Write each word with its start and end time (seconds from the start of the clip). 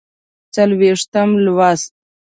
څلوېښتم 0.55 1.29
لوست 1.45 1.81